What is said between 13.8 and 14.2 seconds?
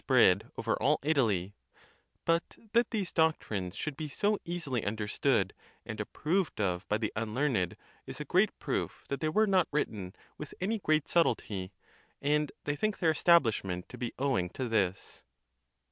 to be